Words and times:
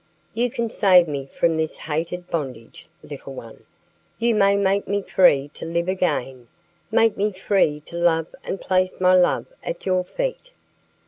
You 0.33 0.49
can 0.49 0.67
save 0.71 1.07
me 1.07 1.27
from 1.27 1.57
this 1.57 1.77
hated 1.77 2.27
bondage, 2.31 2.87
little 3.03 3.35
one. 3.35 3.65
You 4.17 4.33
can 4.35 4.63
make 4.63 4.87
me 4.87 5.03
free 5.03 5.51
to 5.53 5.63
live 5.63 5.87
again, 5.87 6.47
make 6.89 7.17
me 7.17 7.31
free 7.33 7.81
to 7.81 7.97
love 7.97 8.33
and 8.43 8.59
place 8.59 8.99
my 8.99 9.13
love 9.13 9.45
at 9.63 9.85
your 9.85 10.03
feet." 10.03 10.49